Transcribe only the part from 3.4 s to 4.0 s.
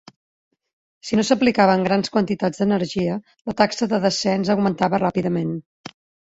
la taxa